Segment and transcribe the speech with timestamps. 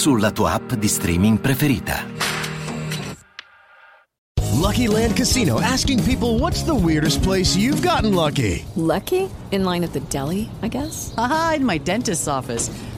[0.00, 2.06] sulla tua app di streaming preferita.
[4.56, 8.64] Lucky Land Casino asking people what's the weirdest place you've gotten lucky?
[8.76, 9.28] Lucky?
[9.50, 11.12] In line at the deli, I guess?
[11.18, 12.70] Aha, in my dentist's office.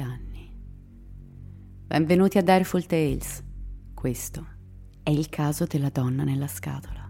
[0.00, 0.52] anni.
[1.86, 3.42] Benvenuti a Direful Tales.
[3.94, 4.46] Questo
[5.02, 7.07] è il caso della donna nella scatola.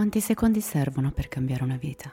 [0.00, 2.10] Quanti secondi servono per cambiare una vita?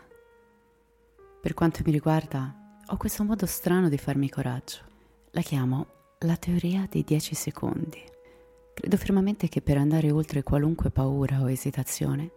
[1.42, 4.80] Per quanto mi riguarda, ho questo modo strano di farmi coraggio.
[5.32, 5.88] La chiamo
[6.20, 8.04] la teoria dei 10 secondi.
[8.74, 12.30] Credo fermamente che per andare oltre qualunque paura o esitazione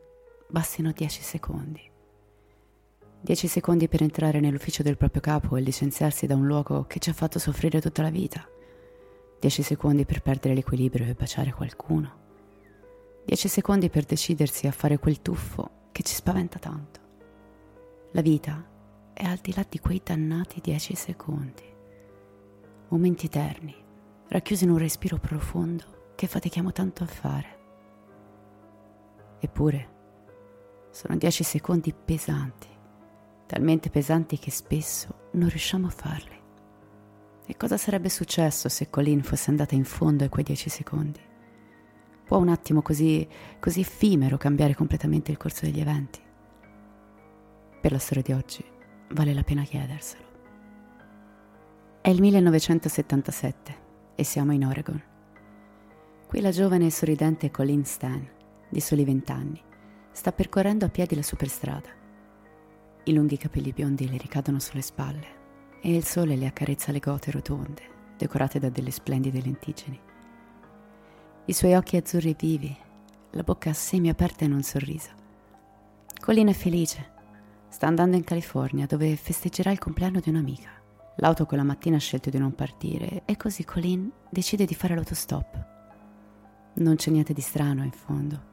[0.49, 1.91] bastino 10 secondi.
[3.21, 7.11] 10 secondi per entrare nell'ufficio del proprio capo e licenziarsi da un luogo che ci
[7.11, 8.49] ha fatto soffrire tutta la vita.
[9.41, 12.30] 10 secondi per perdere l'equilibrio e baciare qualcuno.
[13.31, 17.01] 10 secondi per decidersi a fare quel tuffo che ci spaventa tanto.
[18.11, 18.69] La vita
[19.13, 21.63] è al di là di quei dannati 10 secondi.
[22.89, 23.73] Momenti eterni,
[24.27, 27.59] racchiusi in un respiro profondo che fatichiamo tanto a fare.
[29.39, 29.89] Eppure,
[30.91, 32.67] sono 10 secondi pesanti,
[33.47, 36.43] talmente pesanti che spesso non riusciamo a farli.
[37.47, 41.29] E cosa sarebbe successo se Colleen fosse andata in fondo a quei 10 secondi?
[42.31, 43.27] Può un attimo così,
[43.59, 46.21] così effimero cambiare completamente il corso degli eventi?
[47.81, 48.65] Per la storia di oggi
[49.15, 50.23] vale la pena chiederselo.
[52.01, 53.75] È il 1977
[54.15, 55.03] e siamo in Oregon.
[56.29, 58.25] Qui la giovane e sorridente Colleen Stan,
[58.69, 59.61] di soli vent'anni,
[60.13, 61.89] sta percorrendo a piedi la superstrada.
[63.07, 65.27] I lunghi capelli biondi le ricadono sulle spalle
[65.83, 67.83] e il sole le accarezza le gote rotonde,
[68.17, 70.10] decorate da delle splendide lentiggini
[71.47, 72.77] i suoi occhi azzurri vivi,
[73.31, 75.09] la bocca semi aperta in un sorriso.
[76.21, 77.19] Colin è felice.
[77.69, 80.71] Sta andando in California dove festeggerà il compleanno di un'amica.
[81.17, 85.67] L'auto quella mattina ha scelto di non partire e così Colin decide di fare l'autostop.
[86.75, 88.49] Non c'è niente di strano in fondo.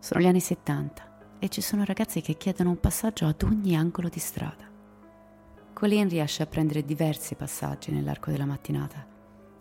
[0.00, 4.08] Sono gli anni 70 e ci sono ragazzi che chiedono un passaggio ad ogni angolo
[4.08, 4.68] di strada.
[5.72, 9.12] Colin riesce a prendere diversi passaggi nell'arco della mattinata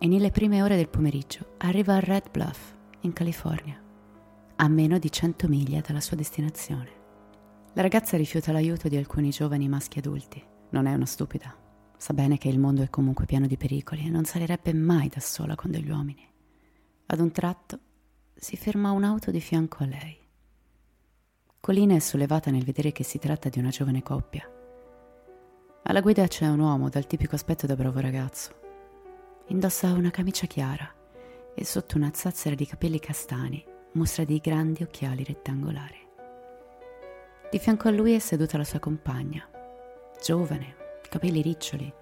[0.04, 3.82] e nelle prime ore del pomeriggio arriva a Red Bluff, in California,
[4.58, 6.90] a meno di 100 miglia dalla sua destinazione.
[7.72, 10.44] La ragazza rifiuta l'aiuto di alcuni giovani maschi adulti.
[10.72, 11.56] Non è una stupida.
[11.96, 15.22] Sa bene che il mondo è comunque pieno di pericoli e non salirebbe mai da
[15.22, 16.28] sola con degli uomini.
[17.06, 17.80] Ad un tratto
[18.36, 20.18] si ferma un'auto di fianco a lei.
[21.62, 24.46] Colina è sollevata nel vedere che si tratta di una giovane coppia.
[25.84, 28.63] Alla guida c'è un uomo dal tipico aspetto da bravo ragazzo.
[29.48, 30.90] Indossa una camicia chiara
[31.54, 36.00] e sotto una zazzera di capelli castani mostra dei grandi occhiali rettangolari.
[37.52, 39.46] Di fianco a lui è seduta la sua compagna,
[40.24, 40.76] giovane,
[41.10, 41.94] capelli riccioli,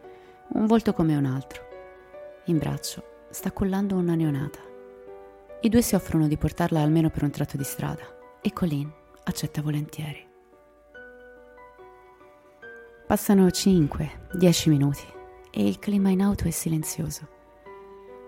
[0.54, 1.64] un volto come un altro.
[2.46, 4.60] In braccio sta cullando una neonata.
[5.62, 8.04] I due si offrono di portarla almeno per un tratto di strada
[8.40, 8.90] e Colin
[9.24, 10.30] accetta volentieri.
[13.08, 15.20] Passano 5-10 minuti
[15.52, 17.28] e il clima in auto è silenzioso.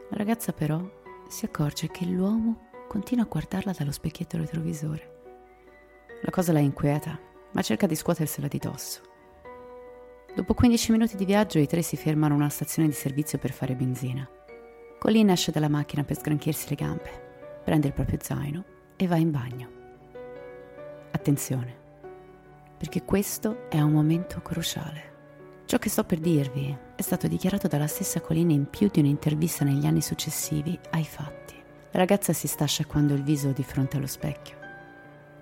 [0.09, 0.81] La ragazza però
[1.27, 5.11] si accorge che l'uomo continua a guardarla dallo specchietto retrovisore.
[6.21, 7.17] La cosa la inquieta,
[7.51, 9.01] ma cerca di scuotersela di dosso.
[10.35, 13.51] Dopo 15 minuti di viaggio i tre si fermano a una stazione di servizio per
[13.51, 14.27] fare benzina.
[14.99, 18.63] Colin esce dalla macchina per sgranchirsi le gambe, prende il proprio zaino
[18.95, 19.69] e va in bagno.
[21.11, 21.75] Attenzione,
[22.77, 25.12] perché questo è un momento cruciale.
[25.73, 29.65] Ciò che sto per dirvi è stato dichiarato dalla stessa Colin in più di un'intervista
[29.65, 31.55] negli anni successivi ai fatti.
[31.89, 34.55] La ragazza si sta sciacquando il viso di fronte allo specchio,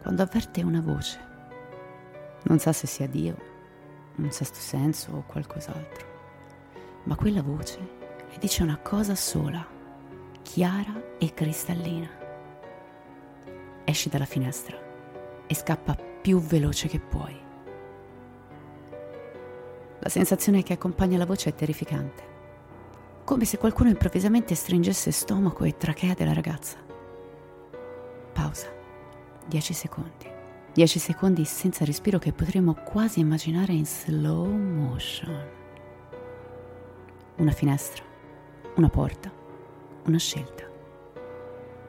[0.01, 1.19] quando avverte una voce.
[2.43, 3.35] Non sa se sia Dio,
[4.15, 6.07] un sesto senso o qualcos'altro,
[7.03, 7.79] ma quella voce
[8.29, 9.67] le dice una cosa sola,
[10.43, 12.09] chiara e cristallina.
[13.83, 14.77] Esci dalla finestra
[15.45, 17.49] e scappa più veloce che puoi.
[20.03, 22.23] La sensazione che accompagna la voce è terrificante,
[23.23, 26.77] come se qualcuno improvvisamente stringesse stomaco e trachea della ragazza.
[28.33, 28.67] Pausa.
[29.45, 30.27] Dieci secondi.
[30.73, 35.47] Dieci secondi senza respiro che potremmo quasi immaginare in slow motion.
[37.37, 38.03] Una finestra,
[38.77, 39.31] una porta,
[40.05, 40.67] una scelta.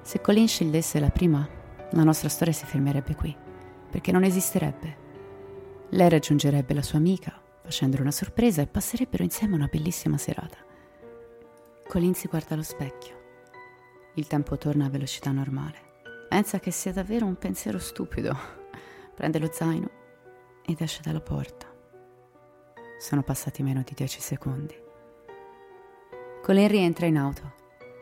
[0.02, 1.48] Se Colin scegliesse la prima,
[1.92, 3.34] la nostra storia si fermerebbe qui,
[3.88, 4.96] perché non esisterebbe.
[5.88, 10.58] Lei raggiungerebbe la sua amica, facendole una sorpresa e passerebbero insieme una bellissima serata.
[11.88, 13.20] Colin si guarda allo specchio.
[14.14, 15.90] Il tempo torna a velocità normale.
[16.28, 18.36] Pensa che sia davvero un pensiero stupido.
[19.14, 19.90] Prende lo zaino
[20.64, 21.66] ed esce dalla porta.
[22.98, 24.74] Sono passati meno di dieci secondi.
[26.42, 27.54] Colin rientra in auto.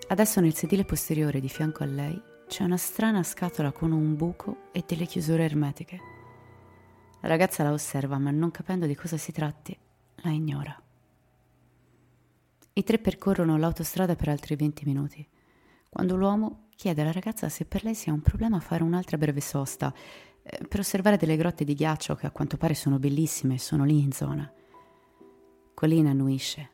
[0.08, 4.70] Adesso nel sedile posteriore di fianco a lei c'è una strana scatola con un buco
[4.72, 6.19] e delle chiusure ermetiche.
[7.20, 9.76] La ragazza la osserva, ma non capendo di cosa si tratti,
[10.22, 10.82] la ignora.
[12.72, 15.26] I tre percorrono l'autostrada per altri 20 minuti,
[15.90, 19.92] quando l'uomo chiede alla ragazza se per lei sia un problema fare un'altra breve sosta,
[20.42, 23.84] eh, per osservare delle grotte di ghiaccio che a quanto pare sono bellissime e sono
[23.84, 24.50] lì in zona.
[25.74, 26.70] Colina annuisce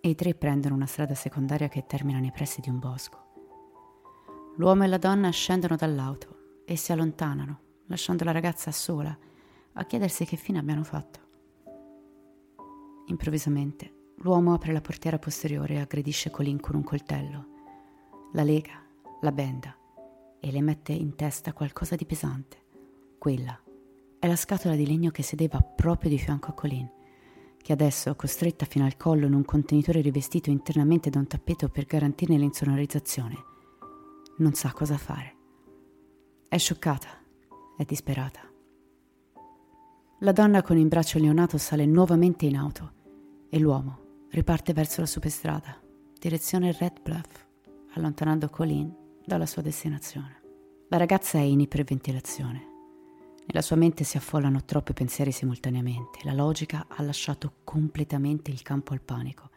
[0.00, 3.18] e i tre prendono una strada secondaria che termina nei pressi di un bosco.
[4.58, 9.16] L'uomo e la donna scendono dall'auto e si allontanano, lasciando la ragazza sola
[9.74, 11.20] a chiedersi che fine abbiano fatto.
[13.06, 17.46] Improvvisamente l'uomo apre la portiera posteriore e aggredisce Colin con un coltello.
[18.32, 18.80] La lega,
[19.20, 19.76] la benda
[20.40, 22.60] e le mette in testa qualcosa di pesante.
[23.18, 23.58] Quella
[24.18, 26.88] è la scatola di legno che sedeva proprio di fianco a Colin,
[27.60, 31.86] che adesso, costretta fino al collo in un contenitore rivestito internamente da un tappeto per
[31.86, 33.36] garantirne l'insonorizzazione,
[34.38, 35.36] non sa cosa fare.
[36.48, 37.08] È scioccata,
[37.76, 38.51] è disperata.
[40.22, 42.92] La donna con il braccio leonato sale nuovamente in auto
[43.50, 45.76] e l'uomo riparte verso la superstrada,
[46.16, 47.44] direzione Red Bluff,
[47.94, 48.94] allontanando Colin
[49.26, 50.40] dalla sua destinazione.
[50.90, 52.66] La ragazza è in iperventilazione.
[53.46, 56.20] Nella sua mente si affollano troppi pensieri simultaneamente.
[56.22, 59.50] La logica ha lasciato completamente il campo al panico.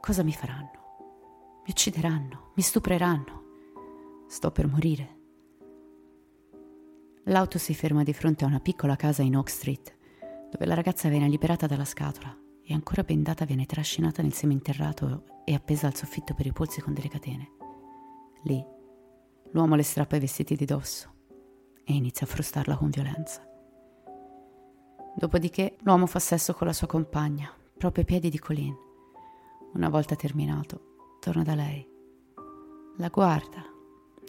[0.00, 1.60] Cosa mi faranno?
[1.64, 2.50] Mi uccideranno?
[2.56, 3.44] Mi stupreranno?
[4.26, 5.18] Sto per morire.
[7.24, 9.96] L'auto si ferma di fronte a una piccola casa in Oak Street,
[10.50, 12.34] dove la ragazza viene liberata dalla scatola
[12.64, 16.94] e ancora bendata viene trascinata nel seminterrato e appesa al soffitto per i polsi con
[16.94, 17.50] delle catene.
[18.44, 18.64] Lì,
[19.52, 21.12] l'uomo le strappa i vestiti di dosso
[21.84, 23.46] e inizia a frustarla con violenza.
[25.14, 28.74] Dopodiché l'uomo fa sesso con la sua compagna, proprio ai piedi di Colin.
[29.74, 31.86] Una volta terminato, torna da lei.
[32.96, 33.62] La guarda,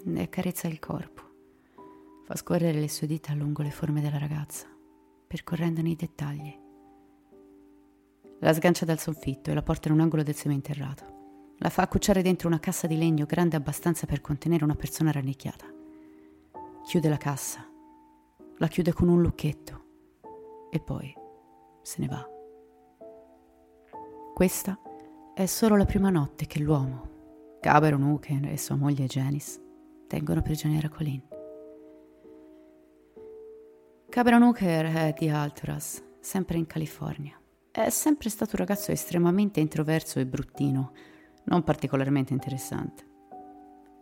[0.03, 1.30] ne accarezza il corpo
[2.31, 4.65] Fa scorrere le sue dita lungo le forme della ragazza,
[5.27, 6.59] percorrendone i dettagli.
[8.39, 11.55] La sgancia dal soffitto e la porta in un angolo del seminterrato.
[11.57, 15.65] La fa accucciare dentro una cassa di legno grande abbastanza per contenere una persona rannicchiata.
[16.85, 17.69] Chiude la cassa,
[18.59, 19.83] la chiude con un lucchetto
[20.69, 21.13] e poi
[21.81, 22.25] se ne va.
[24.33, 24.79] Questa
[25.33, 29.59] è solo la prima notte che l'uomo, Cameron Hooker e sua moglie Janice
[30.07, 31.30] tengono prigioniera Colin.
[34.11, 37.39] Cameron Hooker è di Alturas, sempre in California.
[37.71, 40.91] È sempre stato un ragazzo estremamente introverso e bruttino,
[41.45, 43.05] non particolarmente interessante.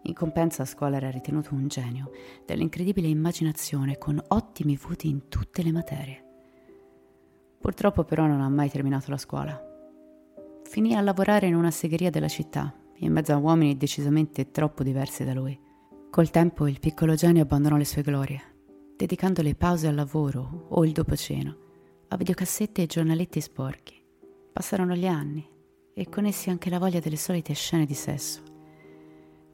[0.02, 2.10] In compenso a scuola era ritenuto un genio,
[2.44, 6.26] dell'incredibile immaginazione, con ottimi voti in tutte le materie.
[7.60, 9.64] Purtroppo però non ha mai terminato la scuola.
[10.64, 15.24] Finì a lavorare in una segheria della città, in mezzo a uomini decisamente troppo diversi
[15.24, 15.56] da lui.
[16.10, 18.58] Col tempo il piccolo genio abbandonò le sue glorie
[19.00, 21.56] dedicando le pause al lavoro o il dopo cena
[22.10, 23.94] a videocassette e giornaletti sporchi.
[24.52, 25.48] Passarono gli anni
[25.94, 28.42] e con essi anche la voglia delle solite scene di sesso.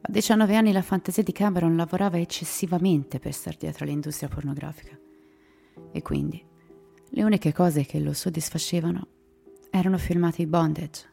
[0.00, 4.98] A 19 anni la fantasia di Cameron lavorava eccessivamente per star dietro all'industria pornografica.
[5.92, 6.44] E quindi
[7.10, 9.06] le uniche cose che lo soddisfacevano
[9.70, 11.08] erano filmati di bondage,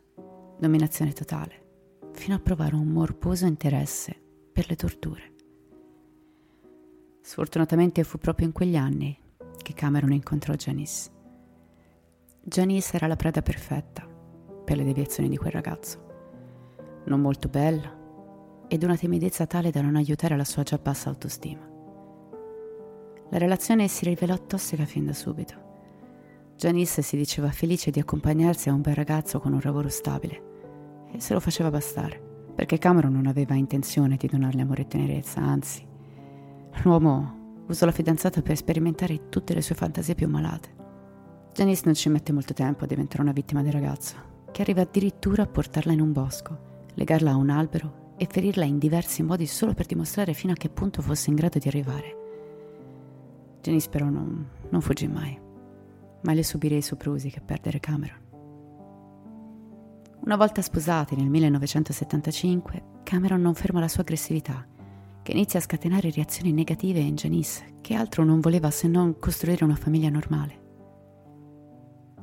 [0.57, 4.19] dominazione totale, fino a provare un morboso interesse
[4.51, 5.32] per le torture.
[7.25, 9.17] Sfortunatamente fu proprio in quegli anni
[9.61, 11.09] che Cameron incontrò Janice.
[12.41, 14.05] Janice era la preda perfetta
[14.65, 17.01] per le deviazioni di quel ragazzo.
[17.05, 17.97] Non molto bella,
[18.67, 21.65] ed una timidezza tale da non aiutare la sua già bassa autostima.
[23.29, 25.53] La relazione si rivelò tossica fin da subito.
[26.57, 31.21] Janice si diceva felice di accompagnarsi a un bel ragazzo con un lavoro stabile e
[31.21, 32.21] se lo faceva bastare,
[32.53, 35.91] perché Cameron non aveva intenzione di donarle amore e tenerezza, anzi,
[36.81, 40.81] l'uomo usò la fidanzata per sperimentare tutte le sue fantasie più malate.
[41.53, 44.15] Janice non ci mette molto tempo a diventare una vittima del ragazzo,
[44.51, 48.79] che arriva addirittura a portarla in un bosco, legarla a un albero e ferirla in
[48.79, 52.17] diversi modi solo per dimostrare fino a che punto fosse in grado di arrivare.
[53.61, 55.39] Janice però non, non fuggì mai.
[56.21, 58.21] Meglio subire i soprusi che perdere Cameron.
[60.25, 64.65] Una volta sposati nel 1975, Cameron non ferma la sua aggressività,
[65.23, 69.63] che inizia a scatenare reazioni negative in Janice, che altro non voleva se non costruire
[69.63, 70.61] una famiglia normale.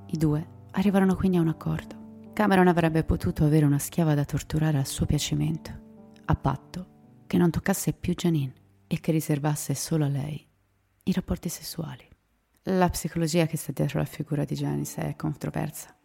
[0.08, 2.28] I due arrivarono quindi a un accordo.
[2.32, 5.70] Cameron avrebbe potuto avere una schiava da torturare a suo piacimento,
[6.26, 8.52] a patto che non toccasse più Janine
[8.86, 10.46] e che riservasse solo a lei
[11.04, 12.06] i rapporti sessuali.
[12.64, 15.96] La psicologia che sta dietro la figura di Janice è controversa.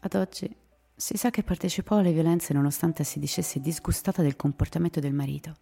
[0.00, 0.56] Ad oggi
[0.96, 5.54] si sa che partecipò alle violenze nonostante si dicesse disgustata del comportamento del marito,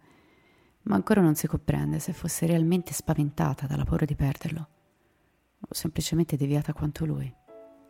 [0.83, 4.69] ma ancora non si comprende se fosse realmente spaventata dalla paura di perderlo
[5.59, 7.31] o semplicemente deviata quanto lui.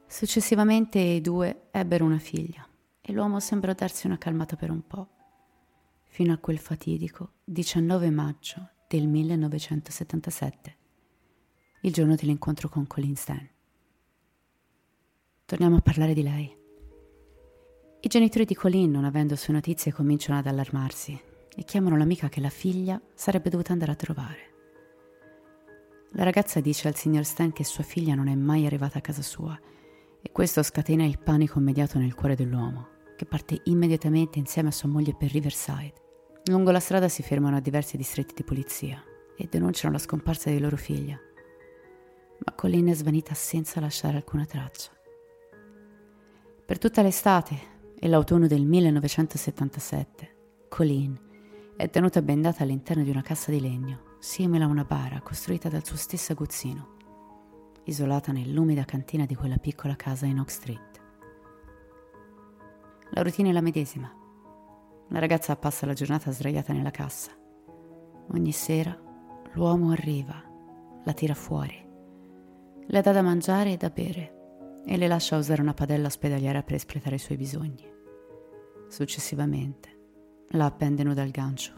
[0.07, 2.67] Successivamente i due ebbero una figlia
[2.99, 5.07] e l'uomo sembrò darsi una calmata per un po',
[6.05, 10.77] fino a quel fatidico 19 maggio del 1977,
[11.81, 13.47] il giorno dell'incontro con Colin Stan.
[15.45, 16.57] Torniamo a parlare di lei.
[18.01, 21.28] I genitori di Colin, non avendo sue notizie, cominciano ad allarmarsi
[21.59, 24.37] e chiamano l'amica che la figlia sarebbe dovuta andare a trovare.
[26.11, 29.21] La ragazza dice al signor Stan che sua figlia non è mai arrivata a casa
[29.21, 29.59] sua
[30.21, 32.87] e questo scatena il panico immediato nel cuore dell'uomo,
[33.17, 35.93] che parte immediatamente insieme a sua moglie per Riverside.
[36.45, 39.03] Lungo la strada si fermano a diversi distretti di polizia
[39.35, 41.19] e denunciano la scomparsa di loro figlia.
[42.37, 44.91] Ma Colleen è svanita senza lasciare alcuna traccia.
[46.65, 47.57] Per tutta l'estate
[47.99, 50.37] e l'autunno del 1977,
[50.69, 51.27] Colleen
[51.79, 55.85] è tenuta bendata all'interno di una cassa di legno, simile a una bara costruita dal
[55.85, 56.97] suo stesso aguzzino
[57.85, 61.01] isolata nell'umida cantina di quella piccola casa in Oak Street.
[63.11, 64.13] La routine è la medesima.
[65.07, 67.31] La ragazza passa la giornata sdraiata nella cassa.
[68.33, 68.93] Ogni sera
[69.53, 70.35] l'uomo arriva,
[71.05, 71.81] la tira fuori,
[72.87, 76.75] le dà da mangiare e da bere e le lascia usare una padella ospedaliera per
[76.75, 77.89] espletare i suoi bisogni.
[78.89, 79.98] Successivamente
[80.53, 81.73] la appende nuda al gancio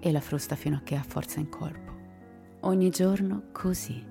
[0.00, 1.92] e la frusta fino a che ha forza in corpo.
[2.60, 4.04] Ogni giorno così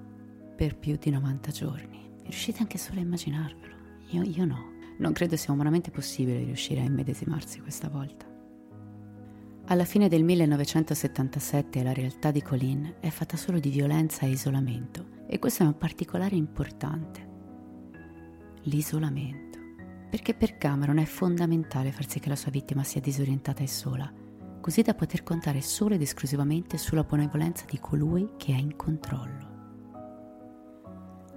[0.56, 2.12] per più di 90 giorni.
[2.24, 3.76] Riuscite anche solo a immaginarvelo?
[4.12, 4.72] Io, io no.
[5.00, 8.26] Non credo sia umanamente possibile riuscire a immedesimarsi questa volta.
[9.66, 15.08] Alla fine del 1977 la realtà di Colin è fatta solo di violenza e isolamento
[15.28, 17.32] e questo è un particolare importante.
[18.64, 19.53] L'isolamento.
[20.14, 24.14] Perché per Cameron è fondamentale far sì che la sua vittima sia disorientata e sola,
[24.62, 29.48] così da poter contare solo ed esclusivamente sulla benevolenza di colui che è in controllo.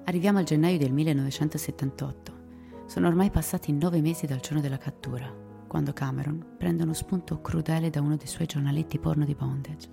[0.04, 2.85] Arriviamo al gennaio del 1978.
[2.85, 5.35] Sono ormai passati nove mesi dal giorno della cattura,
[5.66, 9.88] quando Cameron prende uno spunto crudele da uno dei suoi giornaletti porno di bondage.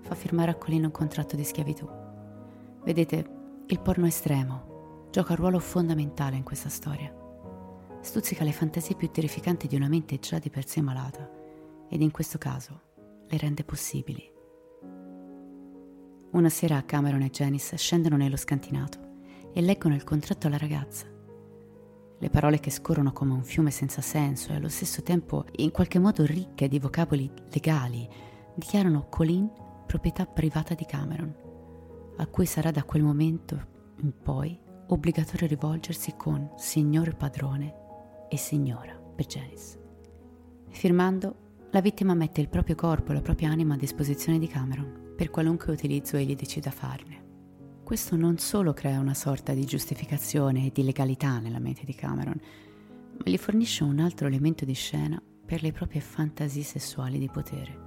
[0.00, 1.86] Fa firmare a Colin un contratto di schiavitù.
[2.84, 3.26] Vedete,
[3.66, 7.20] il porno estremo gioca un ruolo fondamentale in questa storia.
[8.04, 11.26] Stuzzica le fantasie più terrificanti di una mente già di per sé malata
[11.88, 12.80] ed in questo caso
[13.26, 14.30] le rende possibili.
[16.32, 18.98] Una sera Cameron e Janice scendono nello scantinato
[19.54, 21.06] e leggono il contratto alla ragazza.
[22.18, 25.98] Le parole che scorrono come un fiume senza senso e allo stesso tempo in qualche
[25.98, 28.06] modo ricche di vocaboli legali
[28.54, 29.50] dichiarano Colin
[29.86, 31.34] proprietà privata di Cameron,
[32.18, 33.66] a cui sarà da quel momento
[34.02, 37.82] in poi obbligatorio rivolgersi con signor padrone
[38.34, 39.78] e signora per Janice.
[40.70, 45.12] Firmando, la vittima mette il proprio corpo e la propria anima a disposizione di Cameron
[45.16, 47.22] per qualunque utilizzo egli decida farne.
[47.84, 52.40] Questo non solo crea una sorta di giustificazione e di legalità nella mente di Cameron,
[53.16, 57.82] ma gli fornisce un altro elemento di scena per le proprie fantasie sessuali di potere.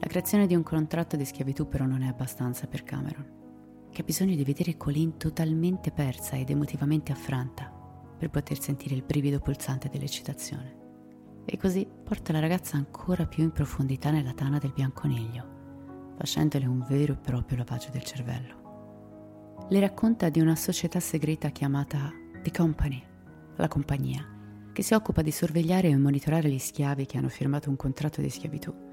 [0.00, 4.04] La creazione di un contratto di schiavitù però non è abbastanza per Cameron, che ha
[4.04, 7.78] bisogno di vedere Colleen totalmente persa ed emotivamente affranta
[8.20, 10.76] per poter sentire il brivido pulsante dell'eccitazione.
[11.46, 16.84] E così porta la ragazza ancora più in profondità nella tana del bianconiglio, facendole un
[16.86, 19.64] vero e proprio lavaggio del cervello.
[19.70, 22.12] Le racconta di una società segreta chiamata
[22.42, 23.02] The Company,
[23.56, 24.26] la compagnia,
[24.70, 28.28] che si occupa di sorvegliare e monitorare gli schiavi che hanno firmato un contratto di
[28.28, 28.88] schiavitù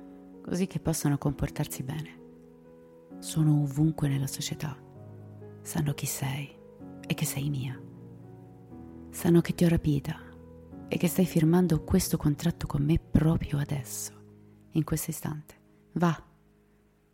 [0.48, 2.25] così che possano comportarsi bene.
[3.19, 4.77] Sono ovunque nella società.
[5.62, 6.55] Sanno chi sei
[7.05, 7.87] e che sei mia.
[9.17, 10.15] Sanno che ti ho rapita
[10.88, 14.12] e che stai firmando questo contratto con me proprio adesso,
[14.74, 15.55] in questo istante.
[15.93, 16.24] Va,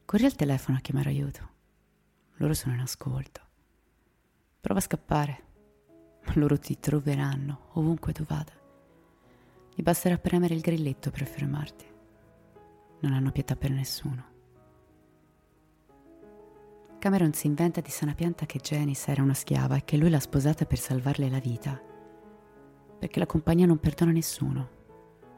[0.03, 1.49] corri al telefono a chiamare aiuto.
[2.33, 3.39] Loro sono in ascolto.
[4.59, 5.43] Prova a scappare,
[6.25, 8.51] ma loro ti troveranno ovunque tu vada.
[9.73, 11.85] Gli basterà premere il grilletto per fermarti
[12.99, 14.25] non hanno pietà per nessuno.
[16.99, 20.19] Cameron si inventa di sana pianta che Janice era una schiava e che lui l'ha
[20.19, 21.91] sposata per salvarle la vita,
[23.03, 24.69] perché la compagnia non perdona nessuno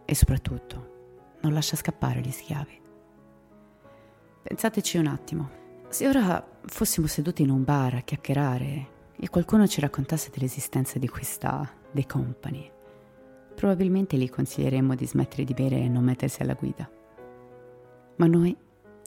[0.05, 2.79] e soprattutto non lascia scappare gli schiavi.
[4.43, 5.50] Pensateci un attimo,
[5.89, 8.88] se ora fossimo seduti in un bar a chiacchierare
[9.19, 12.72] e qualcuno ci raccontasse dell'esistenza di questa The Company,
[13.55, 16.88] probabilmente gli consiglieremmo di smettere di bere e non mettersi alla guida.
[18.17, 18.55] Ma noi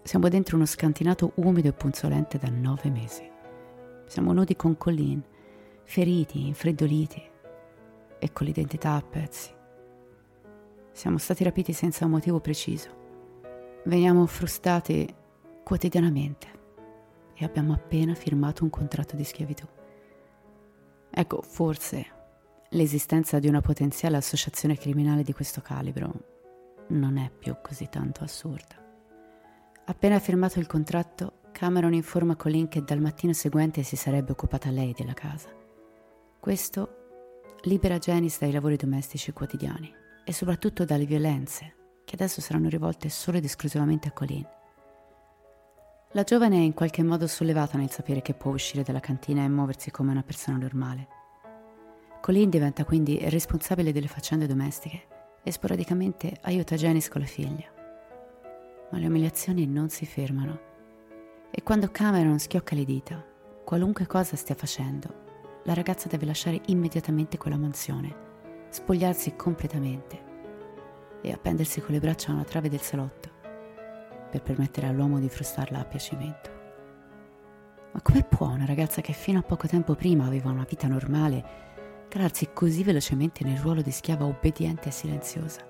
[0.03, 3.23] siamo dentro uno scantinato umido e punzolente da nove mesi.
[4.07, 5.23] Siamo nudi con Colleen,
[5.85, 7.37] feriti, infreddoliti
[8.19, 9.51] e con l'identità a pezzi.
[10.93, 12.97] Siamo stati rapiti senza un motivo preciso.
[13.85, 15.15] Veniamo frustati
[15.63, 16.47] quotidianamente
[17.35, 19.67] e abbiamo appena firmato un contratto di schiavitù.
[21.11, 22.07] Ecco, forse
[22.71, 26.13] l'esistenza di una potenziale associazione criminale di questo calibro
[26.89, 28.77] non è più così tanto assurda.
[29.85, 34.93] Appena firmato il contratto, Cameron informa Colin che dal mattino seguente si sarebbe occupata lei
[34.93, 35.49] della casa.
[36.39, 36.98] Questo
[37.63, 39.93] libera Janice dai lavori domestici quotidiani
[40.25, 44.47] e soprattutto dalle violenze, che adesso saranno rivolte solo ed esclusivamente a Colin.
[46.13, 49.49] La giovane è in qualche modo sollevata nel sapere che può uscire dalla cantina e
[49.49, 51.09] muoversi come una persona normale.
[52.21, 57.77] Colin diventa quindi responsabile delle faccende domestiche e sporadicamente aiuta Janice con la figlia
[58.91, 60.67] ma le umiliazioni non si fermano.
[61.51, 63.25] E quando Cameron schiocca le dita,
[63.65, 65.27] qualunque cosa stia facendo,
[65.69, 68.15] la ragazza deve lasciare immediatamente quella mansione,
[68.71, 70.25] spogliarsi completamente
[71.21, 73.29] e appendersi con le braccia a una trave del salotto
[74.31, 76.51] per permettere all'uomo di frustarla a piacimento.
[77.93, 81.67] Ma come può una ragazza che fino a poco tempo prima aveva una vita normale
[82.09, 85.61] calarsi così velocemente nel ruolo di schiava obbediente e silenziosa?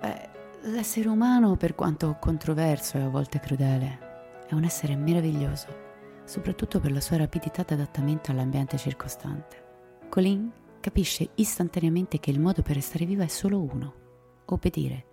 [0.00, 0.28] Beh,
[0.64, 3.98] L'essere umano, per quanto controverso e a volte crudele,
[4.46, 5.81] è un essere meraviglioso,
[6.32, 10.00] soprattutto per la sua rapidità di adattamento all'ambiente circostante.
[10.08, 13.94] Colin capisce istantaneamente che il modo per restare viva è solo uno,
[14.46, 15.04] obbedire,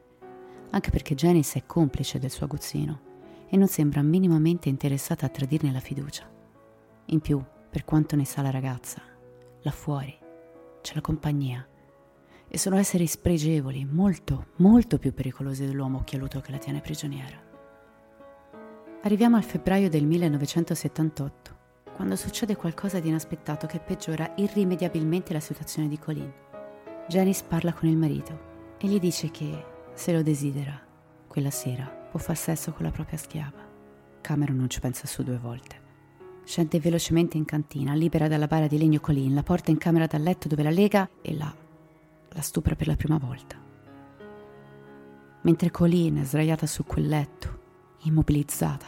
[0.70, 3.02] anche perché Janice è complice del suo aguzzino
[3.50, 6.26] e non sembra minimamente interessata a tradirne la fiducia.
[7.08, 9.02] In più, per quanto ne sa la ragazza,
[9.60, 10.18] là fuori
[10.80, 11.68] c'è la compagnia
[12.48, 17.49] e sono esseri spregevoli, molto, molto più pericolosi dell'uomo occhialuto che la tiene prigioniera.
[19.02, 21.58] Arriviamo al febbraio del 1978,
[21.96, 26.32] quando succede qualcosa di inaspettato che peggiora irrimediabilmente la situazione di Colin.
[27.08, 30.80] Janice parla con il marito e gli dice che, se lo desidera,
[31.28, 33.68] quella sera può far sesso con la propria schiava.
[34.22, 35.88] Cameron non ci pensa su due volte.
[36.44, 40.18] Scende velocemente in cantina, libera dalla bara di legno Colin, la porta in camera da
[40.18, 41.68] letto dove la lega e la
[42.34, 43.58] la stupra per la prima volta.
[45.42, 47.59] Mentre Colleen è sdraiata su quel letto,
[48.02, 48.86] immobilizzata,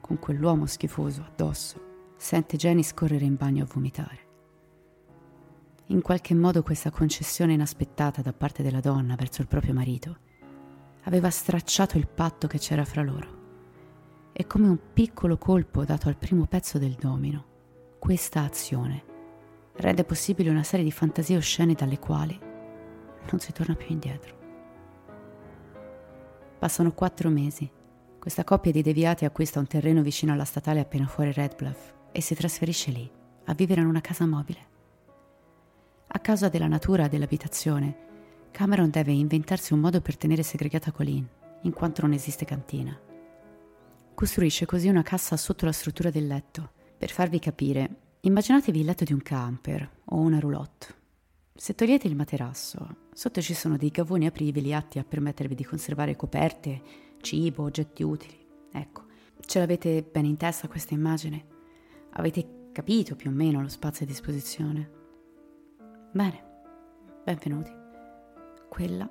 [0.00, 4.18] con quell'uomo schifoso addosso, sente Jenny scorrere in bagno a vomitare.
[5.88, 10.18] In qualche modo questa concessione inaspettata da parte della donna verso il proprio marito
[11.02, 13.42] aveva stracciato il patto che c'era fra loro.
[14.32, 17.44] E come un piccolo colpo dato al primo pezzo del domino,
[17.98, 19.04] questa azione
[19.76, 22.38] rende possibile una serie di fantasie oscene dalle quali
[23.30, 24.36] non si torna più indietro.
[26.58, 27.70] Passano quattro mesi.
[28.24, 32.22] Questa coppia di deviati acquista un terreno vicino alla statale appena fuori Red Bluff e
[32.22, 33.10] si trasferisce lì,
[33.44, 34.66] a vivere in una casa mobile.
[36.06, 41.28] A causa della natura dell'abitazione, Cameron deve inventarsi un modo per tenere segregata Colleen,
[41.64, 42.98] in quanto non esiste cantina.
[44.14, 46.70] Costruisce così una cassa sotto la struttura del letto.
[46.96, 50.94] Per farvi capire, immaginatevi il letto di un camper o una roulotte.
[51.54, 56.16] Se togliete il materasso, sotto ci sono dei gavoni apribili atti a permettervi di conservare
[56.16, 58.38] coperte, cibo, oggetti utili.
[58.70, 59.06] Ecco,
[59.40, 61.46] ce l'avete bene in testa questa immagine?
[62.10, 64.90] Avete capito più o meno lo spazio a disposizione?
[66.12, 66.44] Bene,
[67.24, 67.72] benvenuti.
[68.68, 69.08] Quella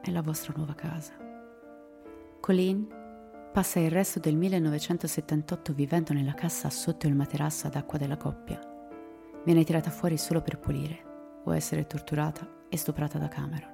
[0.00, 1.12] è la vostra nuova casa.
[2.40, 2.86] Colleen
[3.52, 8.60] passa il resto del 1978 vivendo nella cassa sotto il materasso ad acqua della coppia.
[9.44, 13.69] Viene tirata fuori solo per pulire o essere torturata e stuprata da Cameron.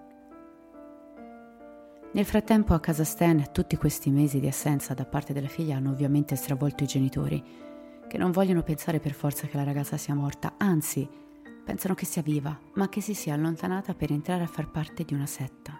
[2.17, 5.91] Nel frattempo a casa Stan tutti questi mesi di assenza da parte della figlia hanno
[5.91, 7.45] ovviamente stravolto i genitori,
[8.09, 11.07] che non vogliono pensare per forza che la ragazza sia morta, anzi
[11.63, 15.13] pensano che sia viva, ma che si sia allontanata per entrare a far parte di
[15.13, 15.79] una setta,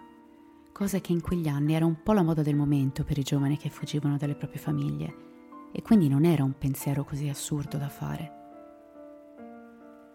[0.71, 3.57] cosa che in quegli anni era un po' la moda del momento per i giovani
[3.57, 5.15] che fuggivano dalle proprie famiglie,
[5.71, 8.36] e quindi non era un pensiero così assurdo da fare.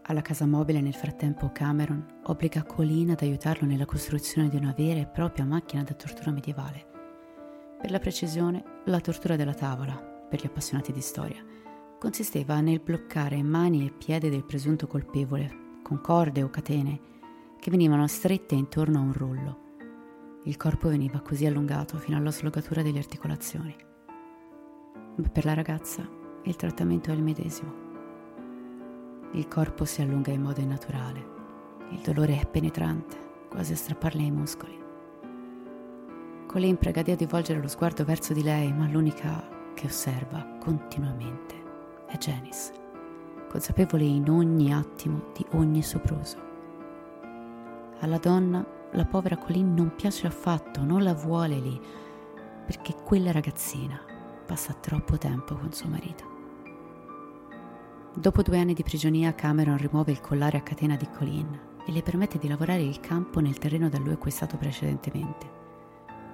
[0.05, 4.99] Alla casa mobile nel frattempo Cameron obbliga Colleen ad aiutarlo nella costruzione di una vera
[4.99, 6.87] e propria macchina da tortura medievale.
[7.81, 9.95] Per la precisione, la tortura della tavola,
[10.29, 11.45] per gli appassionati di storia,
[12.01, 17.01] consisteva nel bloccare mani e piedi del presunto colpevole con corde o catene
[17.61, 19.61] che venivano strette intorno a un rullo.
[20.45, 23.77] Il corpo veniva così allungato fino alla slogatura delle articolazioni.
[25.15, 26.05] Ma per la ragazza
[26.43, 27.82] il trattamento è il medesimo.
[29.35, 31.27] Il corpo si allunga in modo innaturale.
[31.89, 34.79] Il dolore è penetrante, quasi a strapparle i muscoli.
[36.47, 41.55] Colleen prega Dio di volgere lo sguardo verso di lei, ma l'unica che osserva continuamente
[42.09, 42.73] è Janice,
[43.49, 46.37] consapevole in ogni attimo di ogni sopruso.
[48.01, 51.81] Alla donna la povera Colleen non piace affatto, non la vuole lì,
[52.67, 53.99] perché quella ragazzina
[54.45, 56.32] passa troppo tempo con suo marito.
[58.15, 62.03] Dopo due anni di prigionia, Cameron rimuove il collare a catena di Colleen e le
[62.03, 65.51] permette di lavorare il campo nel terreno da lui acquistato precedentemente.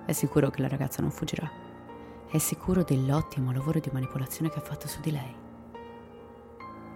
[0.05, 1.49] È sicuro che la ragazza non fuggirà.
[2.29, 5.35] È sicuro dell'ottimo lavoro di manipolazione che ha fatto su di lei.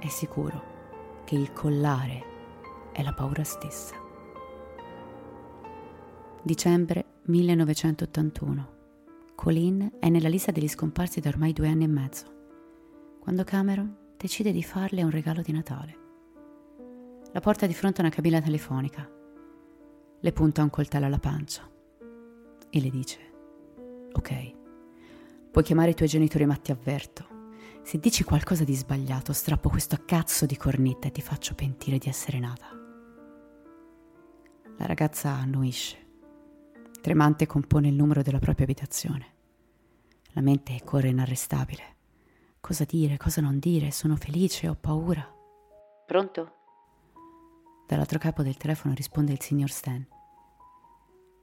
[0.00, 0.62] È sicuro
[1.24, 2.24] che il collare
[2.90, 3.94] è la paura stessa.
[6.42, 8.68] Dicembre 1981.
[9.36, 12.26] Colleen è nella lista degli scomparsi da ormai due anni e mezzo,
[13.20, 15.98] quando Cameron decide di farle un regalo di Natale.
[17.32, 19.10] La porta di fronte a una cabina telefonica.
[20.20, 21.68] Le punta un coltello alla pancia
[22.70, 23.18] e le dice:
[24.12, 24.54] Ok,
[25.50, 27.26] puoi chiamare i tuoi genitori, ma ti avverto.
[27.82, 32.08] Se dici qualcosa di sbagliato, strappo questo cazzo di cornetta e ti faccio pentire di
[32.08, 32.68] essere nata.
[34.78, 35.98] La ragazza annuisce.
[37.00, 39.26] Tremante compone il numero della propria abitazione.
[40.34, 41.96] La mente corre inarrestabile.
[42.62, 45.28] Cosa dire, cosa non dire, sono felice, ho paura.
[46.06, 46.52] Pronto?
[47.88, 50.06] Dall'altro capo del telefono risponde il signor Stan.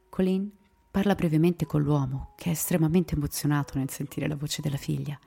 [0.10, 0.50] Colleen
[0.90, 5.20] parla brevemente con l'uomo, che è estremamente emozionato nel sentire la voce della figlia.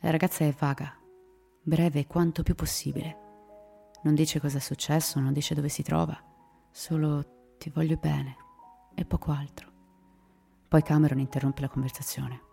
[0.00, 0.96] La ragazza è vaga,
[1.60, 3.18] breve quanto più possibile.
[4.02, 6.18] Non dice cosa è successo, non dice dove si trova,
[6.70, 8.36] solo ti voglio bene
[8.94, 9.70] e poco altro.
[10.66, 12.43] Poi Cameron interrompe la conversazione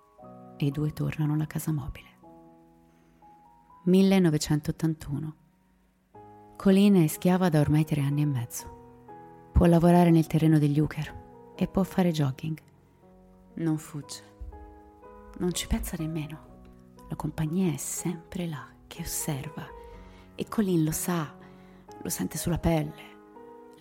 [0.64, 2.10] e i due tornano alla casa mobile.
[3.84, 5.36] 1981.
[6.56, 9.50] Colleen è schiava da ormai tre anni e mezzo.
[9.52, 12.60] Può lavorare nel terreno degli Uker e può fare jogging.
[13.56, 14.24] Non fugge.
[15.40, 16.50] Non ci pensa nemmeno.
[17.10, 19.68] La compagnia è sempre là, che osserva.
[20.36, 21.36] E Colleen lo sa,
[22.02, 23.11] lo sente sulla pelle.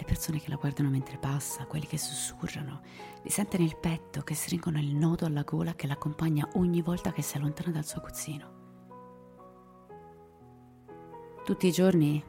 [0.00, 2.80] Le persone che la guardano mentre passa, quelli che sussurrano,
[3.22, 7.20] li sente nel petto, che stringono il nodo alla gola che l'accompagna ogni volta che
[7.20, 8.58] si allontana dal suo aguzzino.
[11.44, 12.24] Tutti i giorni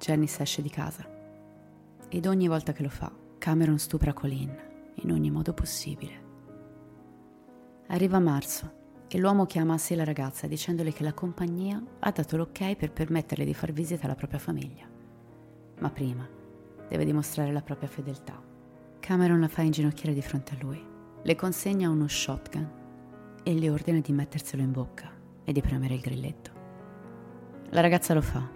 [0.00, 1.08] Janice esce di casa
[2.08, 6.24] ed ogni volta che lo fa, Cameron stupra Colleen in ogni modo possibile.
[7.86, 12.36] Arriva marzo e l'uomo chiama a sé la ragazza dicendole che la compagnia ha dato
[12.36, 14.90] l'ok per permetterle di far visita alla propria famiglia.
[15.78, 16.40] Ma prima
[16.88, 18.40] deve dimostrare la propria fedeltà.
[19.00, 20.80] Cameron la fa inginocchiare di fronte a lui,
[21.22, 22.80] le consegna uno shotgun
[23.42, 25.10] e le ordina di metterselo in bocca
[25.44, 26.50] e di premere il grilletto.
[27.70, 28.48] La ragazza lo fa,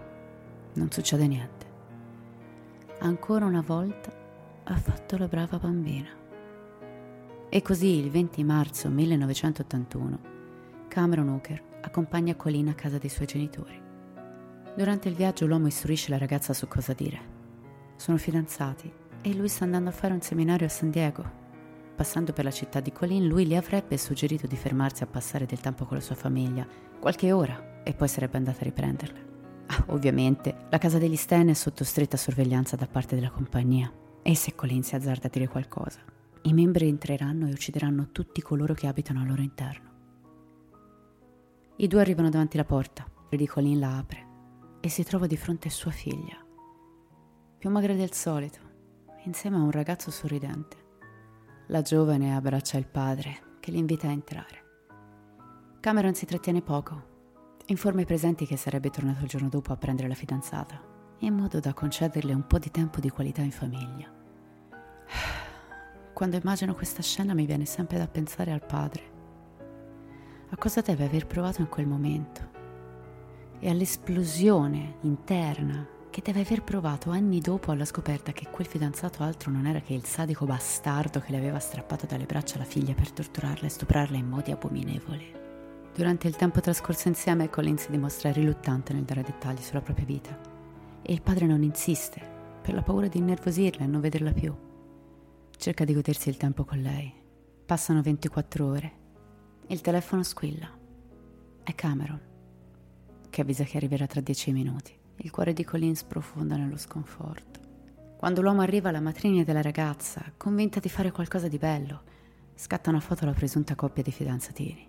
[0.73, 1.65] non succede niente.
[2.99, 4.11] Ancora una volta
[4.63, 6.09] ha fatto la brava bambina.
[7.49, 10.19] E così il 20 marzo 1981
[10.87, 13.81] Cameron Hooker accompagna Colleen a casa dei suoi genitori.
[14.75, 17.36] Durante il viaggio l'uomo istruisce la ragazza su cosa dire
[17.97, 18.89] sono fidanzati
[19.21, 21.45] e lui sta andando a fare un seminario a San Diego.
[21.95, 25.59] Passando per la città di Colin, lui le avrebbe suggerito di fermarsi a passare del
[25.59, 26.65] tempo con la sua famiglia,
[26.99, 29.19] qualche ora, e poi sarebbe andata a riprenderla.
[29.65, 33.91] Ah, ovviamente, la casa degli Stan è sotto stretta sorveglianza da parte della compagnia.
[34.21, 35.99] E se Colin si azzarda a dire qualcosa,
[36.43, 39.89] I membri entreranno e uccideranno tutti coloro che abitano al loro interno.
[41.77, 43.05] I due arrivano davanti alla porta.
[43.27, 44.25] Freddy Colin la apre
[44.79, 46.37] e si trova di fronte a sua figlia,
[47.57, 48.59] più magra del solito,
[49.23, 50.77] insieme a un ragazzo sorridente.
[51.67, 54.65] La giovane abbraccia il padre, che li invita a entrare.
[55.79, 57.15] Cameron si trattiene poco.
[57.65, 60.79] Informa i presenti che sarebbe tornato il giorno dopo a prendere la fidanzata,
[61.19, 64.07] in modo da concederle un po' di tempo di qualità in famiglia.
[66.13, 69.15] Quando immagino questa scena mi viene sempre da pensare al padre.
[70.49, 72.51] A cosa deve aver provato in quel momento?
[73.59, 79.51] E all'esplosione interna che deve aver provato anni dopo alla scoperta che quel fidanzato altro
[79.51, 83.11] non era che il sadico bastardo che le aveva strappato dalle braccia la figlia per
[83.11, 85.31] torturarla e stuprarla in modi abominevoli.
[85.93, 90.35] Durante il tempo trascorso insieme, Colin si dimostra riluttante nel dare dettagli sulla propria vita
[91.03, 92.19] e il padre non insiste
[92.63, 94.55] per la paura di innervosirla e non vederla più.
[95.55, 97.13] Cerca di godersi il tempo con lei.
[97.63, 98.93] Passano 24 ore.
[99.67, 100.67] Il telefono squilla.
[101.61, 102.21] È Cameron,
[103.29, 105.05] che avvisa che arriverà tra dieci minuti.
[105.17, 107.59] Il cuore di Colin sprofonda nello sconforto.
[108.17, 112.03] Quando l'uomo arriva, la matrigna della ragazza, convinta di fare qualcosa di bello,
[112.53, 114.87] scatta una foto alla presunta coppia di fidanzatini.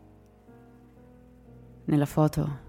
[1.85, 2.67] Nella foto,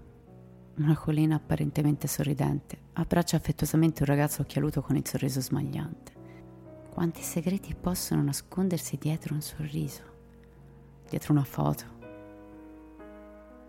[0.76, 6.12] una collina apparentemente sorridente abbraccia affettuosamente un ragazzo occhialuto con il sorriso smagliante.
[6.90, 10.02] Quanti segreti possono nascondersi dietro un sorriso,
[11.08, 11.84] dietro una foto?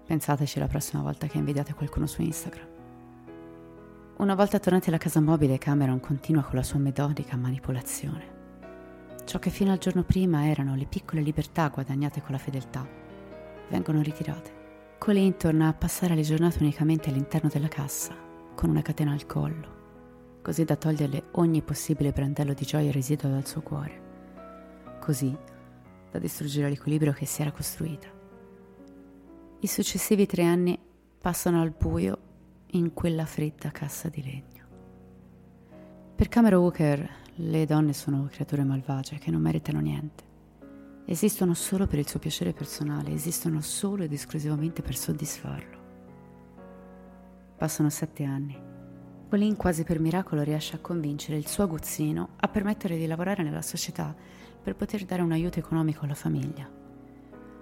[0.05, 2.70] Pensateci la prossima volta che invidiate qualcuno su Instagram.
[4.21, 9.19] Una volta tornati alla casa mobile, Cameron continua con la sua metodica manipolazione.
[9.25, 12.87] Ciò che fino al giorno prima erano le piccole libertà guadagnate con la fedeltà,
[13.71, 14.95] vengono ritirate.
[14.99, 18.15] Colleen torna a passare le giornate unicamente all'interno della cassa,
[18.53, 23.47] con una catena al collo, così da toglierle ogni possibile brandello di gioia residuo dal
[23.47, 24.01] suo cuore,
[24.99, 25.35] così
[26.11, 28.07] da distruggere l'equilibrio che si era costruita.
[29.61, 30.77] I successivi tre anni
[31.19, 32.29] passano al buio
[32.71, 34.65] in quella fredda cassa di legno.
[36.15, 40.29] Per Cameron Walker le donne sono creature malvagie che non meritano niente
[41.11, 45.79] esistono solo per il suo piacere personale, esistono solo ed esclusivamente per soddisfarlo.
[47.57, 48.57] Passano sette anni.
[49.29, 53.61] Colin quasi per miracolo riesce a convincere il suo aguzzino a permettere di lavorare nella
[53.61, 54.13] società
[54.61, 56.69] per poter dare un aiuto economico alla famiglia.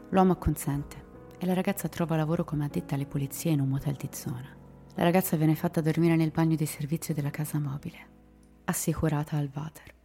[0.09, 4.09] L'uomo acconsente e la ragazza trova lavoro come addetta alle pulizie in un motel di
[4.11, 4.58] zona.
[4.99, 8.07] La ragazza viene fatta dormire nel bagno di servizio della casa mobile,
[8.65, 9.95] assicurata al water.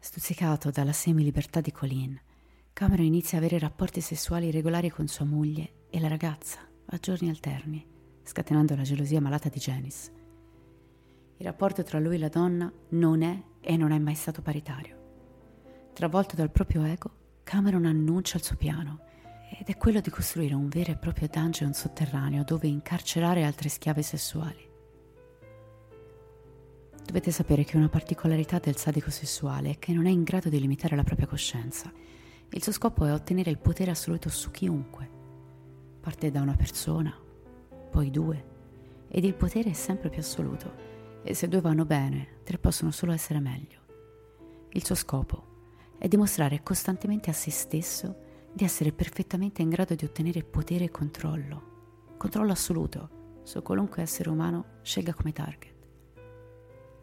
[0.00, 2.20] Stuzzicato dalla semi-libertà di Colin,
[2.72, 7.28] Cameron inizia a avere rapporti sessuali regolari con sua moglie e la ragazza, a giorni
[7.28, 7.86] alterni,
[8.24, 10.12] scatenando la gelosia malata di Janice.
[11.36, 14.96] Il rapporto tra lui e la donna non è e non è mai stato paritario.
[15.92, 17.10] Travolto dal proprio ego,
[17.44, 18.98] Cameron annuncia il suo piano
[19.58, 24.02] ed è quello di costruire un vero e proprio dungeon sotterraneo dove incarcerare altre schiave
[24.02, 24.68] sessuali.
[27.04, 30.60] Dovete sapere che una particolarità del sadico sessuale è che non è in grado di
[30.60, 31.90] limitare la propria coscienza.
[32.50, 35.08] Il suo scopo è ottenere il potere assoluto su chiunque.
[36.00, 37.16] Parte da una persona,
[37.90, 38.44] poi due,
[39.08, 40.84] ed il potere è sempre più assoluto.
[41.22, 43.80] E se due vanno bene, tre possono solo essere meglio.
[44.70, 45.54] Il suo scopo
[45.98, 48.24] è dimostrare costantemente a se stesso
[48.56, 52.14] di essere perfettamente in grado di ottenere potere e controllo.
[52.16, 55.74] Controllo assoluto su qualunque essere umano scelga come target.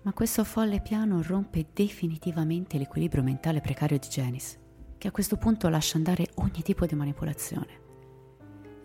[0.02, 4.58] Ma questo folle piano rompe definitivamente l'equilibrio mentale precario di Janice,
[4.98, 7.82] che a questo punto lascia andare ogni tipo di manipolazione.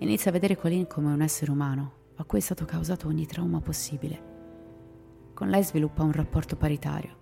[0.00, 3.62] Inizia a vedere Colin come un essere umano a cui è stato causato ogni trauma
[3.62, 5.30] possibile.
[5.32, 7.16] Con lei sviluppa un rapporto paritario,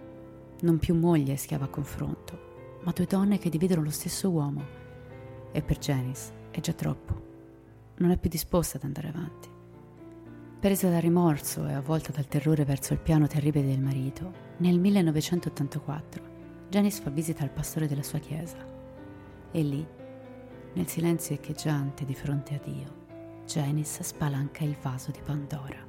[0.63, 4.76] non più moglie e schiava a confronto, ma due donne che dividono lo stesso uomo.
[5.57, 7.95] E per Janice è già troppo.
[7.97, 9.49] Non è più disposta ad andare avanti.
[10.61, 16.25] Presa dal rimorso e avvolta dal terrore verso il piano terribile del marito, nel 1984
[16.69, 18.59] Janice fa visita al pastore della sua chiesa.
[19.51, 19.87] E lì,
[20.75, 23.07] nel silenzio echeggiante di fronte a Dio,
[23.47, 25.83] Janice spalanca il vaso di Pandora.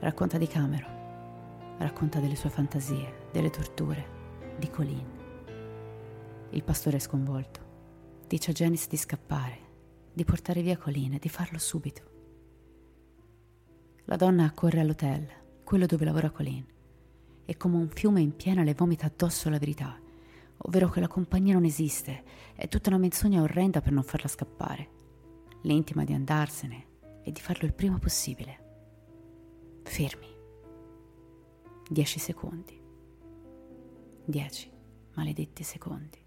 [0.00, 4.04] Racconta di Cameron, racconta delle sue fantasie, delle torture,
[4.58, 5.06] di Colin.
[6.50, 7.67] Il pastore è sconvolto.
[8.28, 9.58] Dice a Janice di scappare,
[10.12, 12.02] di portare via Colin e di farlo subito.
[14.04, 15.26] La donna accorre all'hotel,
[15.64, 16.66] quello dove lavora Colin,
[17.46, 19.98] e come un fiume in piena le vomita addosso la verità,
[20.58, 22.22] ovvero che la compagnia non esiste,
[22.54, 24.90] è tutta una menzogna orrenda per non farla scappare.
[25.62, 26.86] Le intima di andarsene
[27.22, 28.58] e di farlo il prima possibile.
[29.84, 30.28] Fermi.
[31.88, 32.78] Dieci secondi.
[34.26, 34.70] Dieci
[35.14, 36.26] maledetti secondi.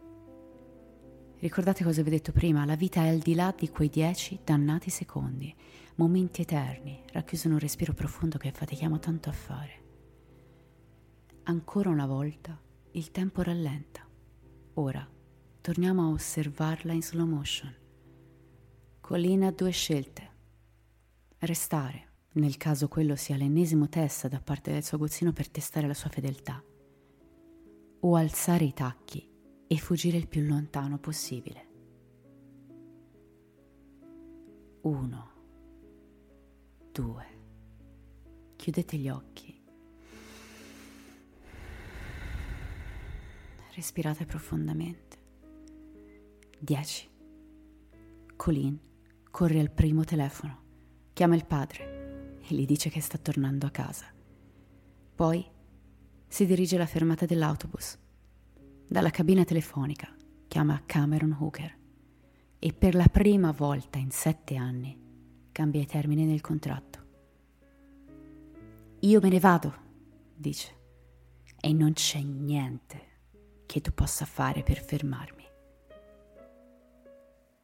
[1.42, 4.42] Ricordate cosa vi ho detto prima, la vita è al di là di quei dieci
[4.44, 5.52] dannati secondi,
[5.96, 9.84] momenti eterni, racchiusi in un respiro profondo che fatichiamo tanto a fare.
[11.46, 14.08] Ancora una volta il tempo rallenta.
[14.76, 15.10] Ora
[15.62, 17.76] torniamo a osservarla in slow motion.
[19.00, 20.30] Colina ha due scelte.
[21.40, 25.96] Restare, nel caso quello sia l'ennesimo test da parte del suo aguzzino per testare la
[25.96, 26.64] sua fedeltà,
[28.02, 29.30] o alzare i tacchi
[29.72, 31.68] e fuggire il più lontano possibile.
[34.82, 35.32] Uno,
[36.92, 37.26] due.
[38.58, 39.64] Chiudete gli occhi.
[43.74, 45.18] Respirate profondamente.
[46.60, 47.10] 10.
[48.36, 48.78] Colin
[49.32, 50.64] corre al primo telefono,
[51.14, 54.14] chiama il padre e gli dice che sta tornando a casa.
[55.16, 55.50] Poi
[56.28, 58.01] si dirige alla fermata dell'autobus.
[58.92, 60.14] Dalla cabina telefonica
[60.50, 61.78] chiama Cameron Hooker
[62.60, 67.00] e per la prima volta in sette anni cambia i termini del contratto.
[69.00, 69.74] Io me ne vado,
[70.36, 70.76] dice,
[71.62, 73.02] e non c'è niente
[73.66, 75.46] che tu possa fare per fermarmi.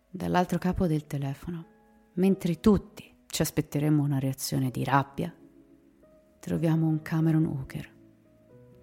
[0.10, 1.66] Dall'altro capo del telefono,
[2.14, 5.36] mentre tutti ci aspetteremo una reazione di rabbia,
[6.40, 7.96] troviamo un Cameron Hooker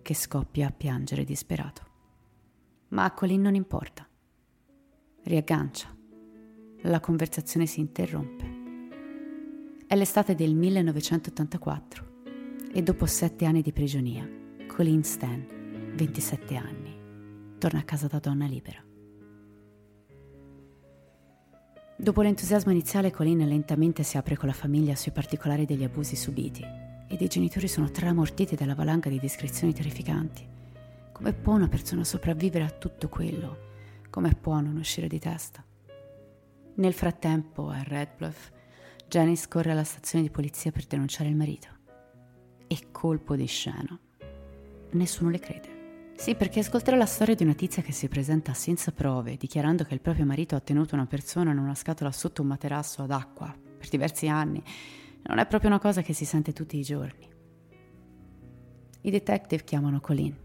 [0.03, 1.93] che scoppia a piangere disperato.
[2.95, 4.09] Ma a Colin non importa.
[5.25, 5.93] Riaggancia.
[6.83, 8.53] La conversazione si interrompe.
[9.85, 12.13] È l'estate del 1984
[12.73, 14.29] e dopo sette anni di prigionia,
[14.69, 16.97] Colin Stan, 27 anni,
[17.59, 18.81] torna a casa da donna libera.
[21.97, 26.65] Dopo l'entusiasmo iniziale, Colin lentamente si apre con la famiglia sui particolari degli abusi subiti
[27.09, 30.54] ed i genitori sono tramortiti dalla valanga di descrizioni terrificanti.
[31.15, 33.59] Come può una persona sopravvivere a tutto quello?
[34.11, 35.65] Come può non uscire di testa?
[36.75, 38.51] Nel frattempo, a Red Bluff,
[39.07, 41.69] Janice corre alla stazione di polizia per denunciare il marito.
[42.67, 43.97] E colpo di scena.
[44.91, 46.13] Nessuno le crede.
[46.17, 49.95] Sì, perché ascolterà la storia di una tizia che si presenta senza prove, dichiarando che
[49.95, 53.55] il proprio marito ha tenuto una persona in una scatola sotto un materasso ad acqua
[53.79, 54.61] per diversi anni.
[55.23, 57.31] Non è proprio una cosa che si sente tutti i giorni.
[59.03, 60.43] I detective chiamano Colin,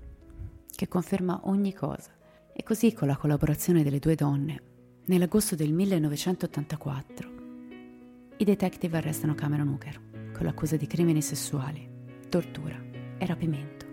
[0.80, 2.10] che conferma ogni cosa.
[2.54, 4.62] E così, con la collaborazione delle due donne,
[5.08, 7.30] nell'agosto del 1984,
[8.38, 11.86] i detective arrestano Cameron Hooker con l'accusa di crimini sessuali,
[12.30, 12.82] tortura
[13.18, 13.86] e rapimento.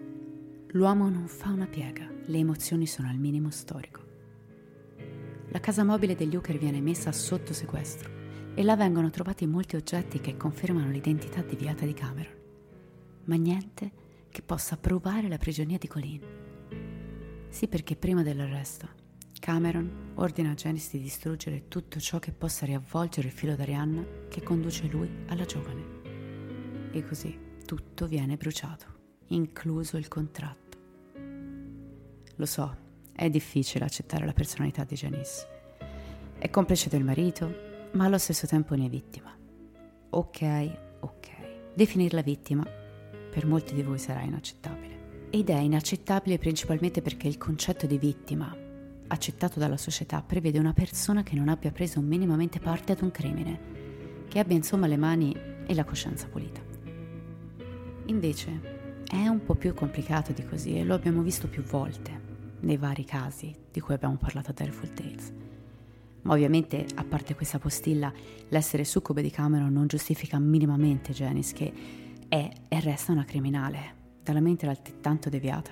[0.69, 4.05] L'uomo non fa una piega, le emozioni sono al minimo storico.
[5.49, 8.09] La casa mobile degli Hooker viene messa sotto sequestro
[8.55, 12.37] e là vengono trovati molti oggetti che confermano l'identità deviata di Cameron,
[13.25, 13.91] ma niente
[14.31, 16.46] che possa provare la prigionia di Colin.
[17.57, 18.87] Sì, perché prima dell'arresto
[19.41, 24.43] Cameron ordina a Janice di distruggere tutto ciò che possa riavvolgere il filo d'Arianna che
[24.43, 26.91] conduce lui alla giovane.
[26.93, 28.85] E così tutto viene bruciato,
[29.29, 30.79] incluso il contratto.
[32.35, 32.77] Lo so,
[33.15, 35.49] è difficile accettare la personalità di Janice.
[36.37, 39.35] È complice del marito, ma allo stesso tempo ne è vittima.
[40.11, 41.73] Ok, ok.
[41.73, 42.67] Definirla vittima
[43.31, 44.76] per molti di voi sarà inaccettabile.
[45.37, 48.57] Ed è inaccettabile principalmente perché il concetto di vittima,
[49.09, 53.61] accettato dalla società, prevede una persona che non abbia preso minimamente parte ad un crimine,
[54.29, 56.63] che abbia insomma le mani e la coscienza pulita.
[58.07, 62.19] Invece è un po' più complicato di così e lo abbiamo visto più volte
[62.61, 65.31] nei vari casi di cui abbiamo parlato a Dareful Tales.
[66.23, 68.11] Ma ovviamente, a parte questa postilla,
[68.49, 71.73] l'essere succube di Cameron non giustifica minimamente Janice, che
[72.27, 75.71] è e resta una criminale, dalla mente altrettanto deviata.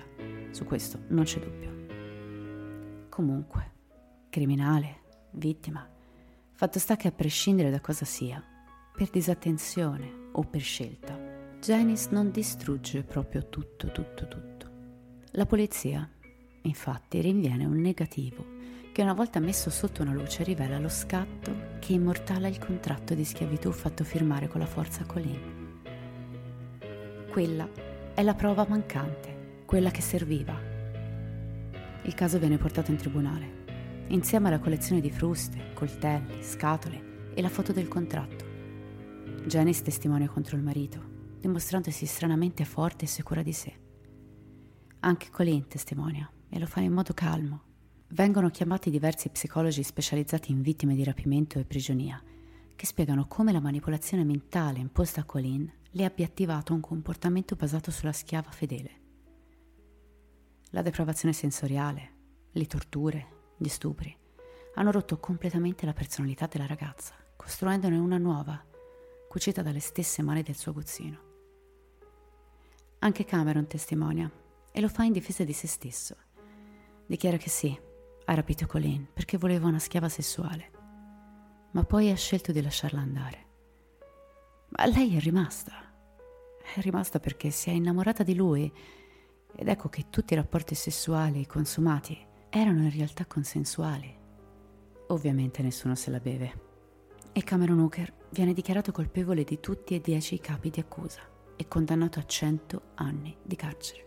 [0.51, 3.09] Su questo non c'è dubbio.
[3.09, 3.71] Comunque,
[4.29, 5.87] criminale, vittima,
[6.53, 8.43] fatto sta che a prescindere da cosa sia,
[8.95, 11.17] per disattenzione o per scelta,
[11.59, 14.71] Janice non distrugge proprio tutto, tutto, tutto.
[15.31, 16.09] La polizia
[16.65, 18.53] Infatti rinviene un negativo
[18.91, 23.23] che una volta messo sotto una luce rivela lo scatto che immortala il contratto di
[23.23, 25.53] schiavitù fatto firmare con la forza Colin.
[27.29, 27.69] Quella
[28.15, 30.57] è la prova mancante, quella che serviva.
[32.03, 37.49] Il caso viene portato in tribunale, insieme alla collezione di fruste, coltelli, scatole e la
[37.49, 38.45] foto del contratto.
[39.45, 40.97] Janice testimonia contro il marito,
[41.41, 43.73] dimostrandosi stranamente forte e sicura di sé.
[45.01, 47.63] Anche Colin testimonia, e lo fa in modo calmo.
[48.11, 52.23] Vengono chiamati diversi psicologi specializzati in vittime di rapimento e prigionia,
[52.77, 57.89] che spiegano come la manipolazione mentale imposta a Colin le abbia attivato un comportamento basato
[57.89, 59.03] sulla schiava fedele.
[60.71, 62.13] La depravazione sensoriale,
[62.51, 64.13] le torture, gli stupri,
[64.73, 68.61] hanno rotto completamente la personalità della ragazza, costruendone una nuova,
[69.29, 71.19] cucita dalle stesse mani del suo aguzzino.
[72.99, 74.29] Anche Cameron testimonia
[74.73, 76.17] e lo fa in difesa di se stesso.
[77.05, 77.77] Dichiara che sì,
[78.25, 80.71] ha rapito Colleen perché voleva una schiava sessuale,
[81.71, 83.43] ma poi ha scelto di lasciarla andare.
[84.71, 85.84] Ma lei è rimasta.
[86.73, 88.71] È rimasta perché si è innamorata di lui
[89.55, 92.17] ed ecco che tutti i rapporti sessuali consumati
[92.49, 94.13] erano in realtà consensuali.
[95.07, 96.63] Ovviamente nessuno se la beve.
[97.31, 101.21] E Cameron Hooker viene dichiarato colpevole di tutti e dieci i capi di accusa
[101.55, 104.03] e condannato a 100 anni di carcere.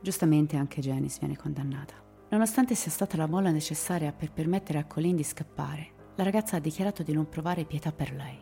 [0.00, 1.94] Giustamente anche Janice viene condannata.
[2.30, 6.60] Nonostante sia stata la molla necessaria per permettere a Colleen di scappare, la ragazza ha
[6.60, 8.38] dichiarato di non provare pietà per lei.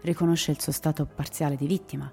[0.00, 2.12] Riconosce il suo stato parziale di vittima,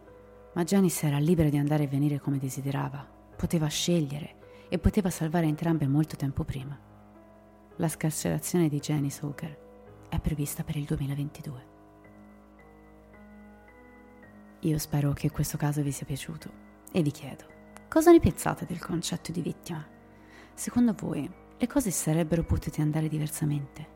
[0.54, 3.06] ma Janice era libera di andare e venire come desiderava,
[3.36, 6.78] poteva scegliere e poteva salvare entrambe molto tempo prima.
[7.76, 9.58] La scarcerazione di Janice Hooker
[10.10, 11.74] è prevista per il 2022.
[14.62, 16.50] Io spero che questo caso vi sia piaciuto
[16.92, 17.46] e vi chiedo,
[17.88, 19.86] cosa ne pensate del concetto di vittima?
[20.54, 23.95] Secondo voi le cose sarebbero potute andare diversamente?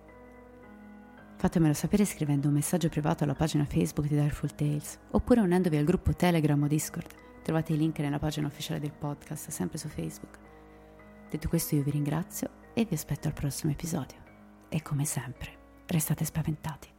[1.40, 5.86] Fatemelo sapere scrivendo un messaggio privato alla pagina Facebook di Direful Tales oppure unendovi al
[5.86, 7.08] gruppo Telegram o Discord.
[7.44, 10.38] Trovate i link nella pagina ufficiale del podcast, sempre su Facebook.
[11.30, 14.18] Detto questo io vi ringrazio e vi aspetto al prossimo episodio.
[14.68, 15.52] E come sempre,
[15.86, 16.99] restate spaventati.